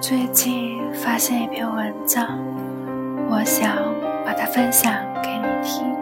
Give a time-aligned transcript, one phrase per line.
[0.00, 2.26] 最近发现一篇文章，
[3.28, 3.76] 我想
[4.24, 5.94] 把它分享给你听。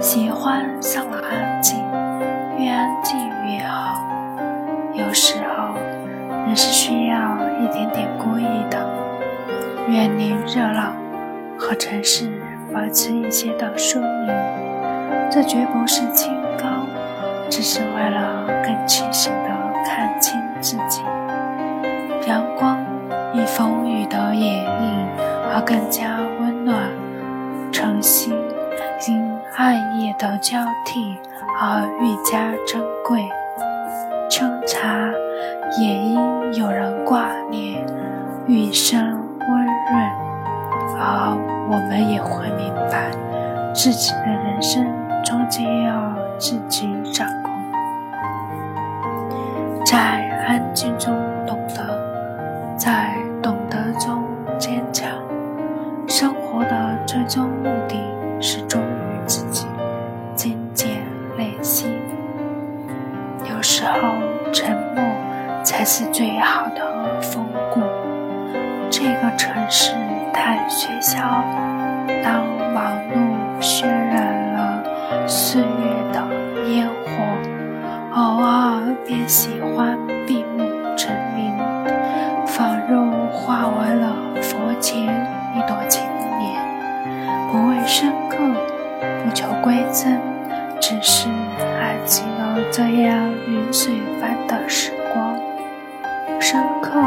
[0.00, 1.81] 喜欢上了安静，
[2.62, 3.98] 越安静越好。
[4.94, 5.74] 有时候，
[6.46, 8.78] 人是需要一点点孤意的，
[9.88, 10.92] 远离热闹，
[11.58, 12.40] 和城市
[12.72, 14.32] 保持一些的疏离。
[15.28, 16.86] 这绝不是清高，
[17.50, 19.48] 只是为了更清醒地
[19.84, 21.02] 看清自己。
[22.28, 22.78] 阳光
[23.32, 25.08] 以风雨的掩映
[25.52, 26.78] 而更加温暖，
[27.72, 28.32] 晨曦
[29.08, 31.18] 因暗夜的交替
[31.64, 33.22] 而愈加珍贵，
[34.28, 35.08] 清茶
[35.80, 36.18] 也因
[36.54, 37.86] 有人挂念，
[38.48, 39.00] 愈生
[39.38, 40.10] 温润。
[40.98, 41.30] 而
[41.70, 43.12] 我们也会明白，
[43.72, 44.84] 自己的人生
[45.22, 47.52] 终究要自己掌控，
[49.86, 49.96] 在
[50.44, 51.14] 安静中
[51.46, 52.02] 懂得。
[52.76, 54.24] 在懂得中
[54.58, 55.08] 坚强。
[56.08, 57.96] 生活的最终目的
[58.40, 58.60] 是
[65.94, 67.82] 是最好的风骨。
[68.88, 69.92] 这个城市
[70.32, 71.18] 太喧嚣，
[72.24, 74.82] 当忙碌渲染了
[75.28, 75.66] 岁月
[76.10, 76.24] 的
[76.70, 77.12] 烟火，
[78.14, 80.64] 偶尔便喜欢闭目
[80.96, 81.52] 沉吟。
[82.46, 84.98] 仿若化为了佛前
[85.54, 86.02] 一朵青
[86.40, 86.58] 莲，
[87.50, 88.38] 不为深刻，
[89.22, 90.18] 不求归真，
[90.80, 91.28] 只是
[91.78, 95.01] 爱极了这样云水般的时光。
[96.52, 97.00] 深刻，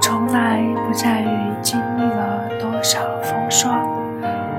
[0.00, 3.86] 从来不在于经历了多少风霜，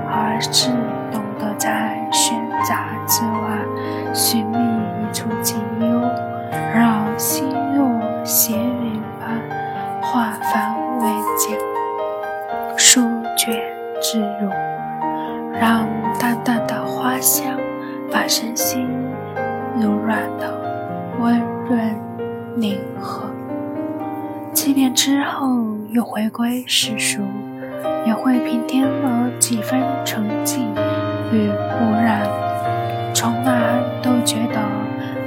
[0.08, 0.70] 而是
[1.12, 2.32] 懂得在喧
[2.64, 6.00] 杂之外寻觅一处静幽，
[6.74, 7.86] 让心若
[8.24, 9.38] 闲云般。
[10.02, 11.60] 化繁为简，
[12.78, 13.02] 书
[13.36, 13.54] 卷
[14.00, 14.50] 自如，
[15.60, 15.86] 让
[16.18, 17.60] 淡淡的花香
[18.10, 18.88] 把身心
[19.78, 20.58] 柔软的
[21.20, 21.38] 温
[21.68, 21.94] 润
[22.56, 23.35] 宁和。
[24.56, 25.50] 七年之后
[25.90, 27.22] 又回归世俗，
[28.06, 30.60] 也会平添了几分沉寂
[31.34, 32.22] 与污染。
[33.14, 34.60] 从来都觉得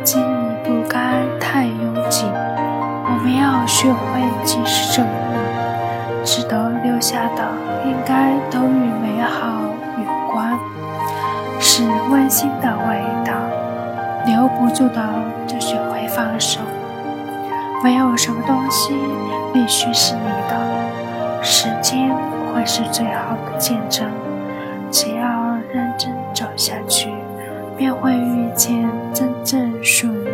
[0.02, 2.24] 记忆不该太拥挤。
[2.24, 7.44] 我们要学会及时整理，值得留下的
[7.84, 9.60] 应该都与美好
[9.98, 10.58] 有关，
[11.60, 13.34] 是温馨的味道。
[14.26, 15.02] 留不住的
[15.46, 16.60] 就学会放手。
[17.82, 18.94] 没有什么东西
[19.52, 22.14] 必须是你的，时间
[22.52, 24.10] 会是最好的见证。
[24.90, 27.12] 只要认真走下去，
[27.76, 30.28] 便会遇见真正属于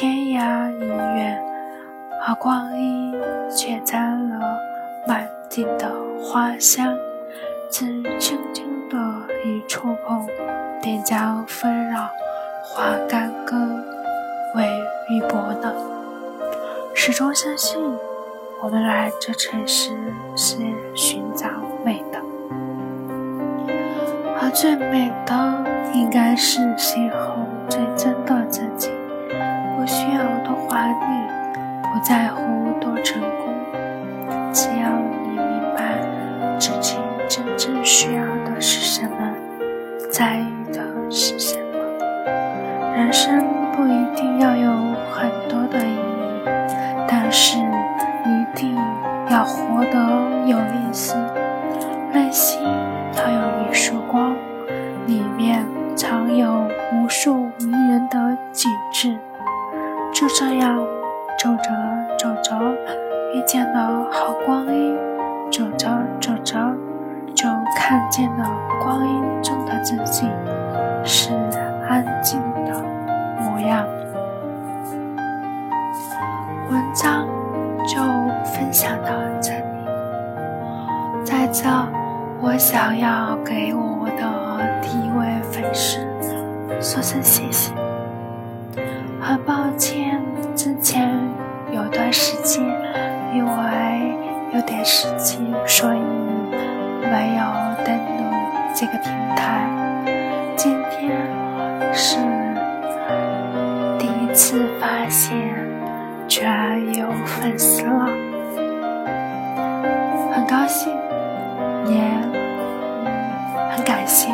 [0.00, 1.44] 天涯已远
[2.24, 3.12] 而光阴
[3.50, 4.56] 却沾了
[5.08, 5.92] 满地的
[6.22, 6.96] 花香，
[7.68, 7.84] 只
[8.16, 8.96] 轻轻的
[9.44, 10.24] 一触碰，
[10.80, 12.08] 便将纷扰
[12.62, 13.56] 化干戈
[14.54, 14.68] 为
[15.10, 15.74] 玉帛呢。
[16.94, 17.76] 始终相信，
[18.62, 19.90] 我们来这城市
[20.36, 20.58] 是
[20.94, 21.48] 寻找
[21.84, 22.20] 美的，
[24.40, 27.34] 而最美的应该是邂逅
[27.68, 28.92] 最真的自己，
[29.88, 30.94] 需要多华丽
[31.82, 33.54] 不在乎多成功
[34.52, 34.90] 只要
[35.24, 35.98] 你明白
[36.58, 36.96] 自己
[37.26, 39.34] 真正需要的是什么
[40.10, 42.32] 在意的是什么
[42.94, 43.42] 人生
[43.72, 44.70] 不一定要有
[45.10, 46.48] 很多的意义
[47.08, 48.76] 但是一定
[49.30, 49.98] 要活得
[50.46, 51.16] 有意思。
[52.12, 52.62] 内心
[53.16, 54.34] 要有一束光
[55.06, 55.64] 里面
[55.94, 59.27] 藏有无数迷人的景致。
[60.28, 60.76] 就这样
[61.38, 61.70] 走着
[62.18, 62.54] 走着，
[63.32, 64.94] 遇见了好光阴；
[65.50, 65.88] 走着
[66.20, 66.54] 走着，
[67.34, 68.44] 就看见了
[68.82, 70.28] 光阴中的自己
[71.02, 71.32] 是
[71.88, 72.78] 安静的
[73.40, 73.86] 模样。
[76.70, 77.26] 文章
[77.86, 78.02] 就
[78.44, 81.66] 分享到这里，在这，
[82.42, 85.98] 我想要给我的第一位粉丝
[86.82, 87.72] 说声谢谢。
[89.20, 90.17] 很抱歉，
[90.58, 91.08] 之前
[91.70, 92.60] 有段时间
[93.32, 93.52] 因为
[94.52, 96.00] 有点事情，所以
[97.00, 97.44] 没有
[97.84, 98.24] 登录
[98.74, 99.64] 这个平台。
[100.56, 101.16] 今天
[101.94, 102.16] 是
[104.00, 105.38] 第一次发现。
[106.26, 108.06] 居然有粉丝了，
[110.34, 110.92] 很高兴，
[111.86, 112.02] 也
[113.70, 114.28] 很感谢。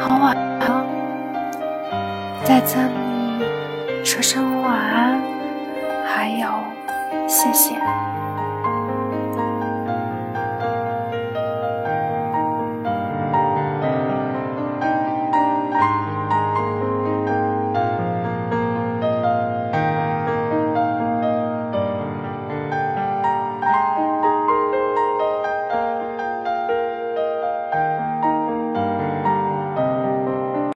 [0.00, 0.84] 好晚了，
[2.42, 3.03] 在这里
[4.14, 5.20] 说声晚安，
[6.06, 6.46] 还有
[7.26, 7.74] 谢谢。